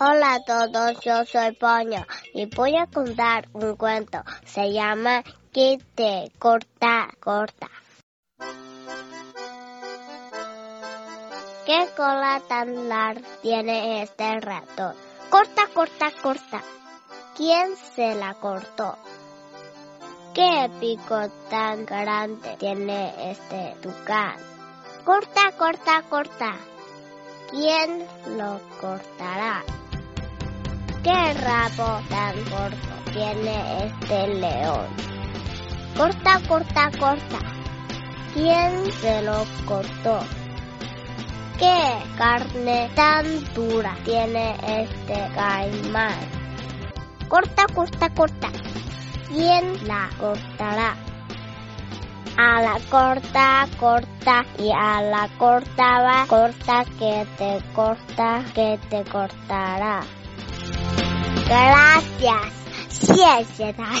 [0.00, 4.24] Hola a todos, yo soy Poño y voy a contar un cuento.
[4.44, 7.70] Se llama Que te corta, corta.
[11.64, 14.96] ¿Qué cola tan larga tiene este ratón?
[15.30, 16.60] Corta, corta, corta.
[17.36, 18.98] ¿Quién se la cortó?
[20.34, 24.34] ¿Qué pico tan grande tiene este tucán?
[25.04, 26.56] Corta, corta, corta.
[27.50, 28.04] ¿Quién
[28.36, 29.62] lo cortará?
[31.04, 34.86] ¿Qué rabo tan corto tiene este león?
[35.94, 37.38] Corta, corta, corta.
[38.32, 40.20] ¿Quién se lo cortó?
[41.58, 46.14] ¿Qué carne tan dura tiene este caimán?
[47.28, 48.48] Corta, corta, corta.
[49.28, 50.96] ¿Quién la cortará?
[52.38, 59.04] A la corta, corta y a la corta va, corta que te corta, que te
[59.04, 60.00] cortará.
[61.34, 63.84] 格拉斯，谢谢大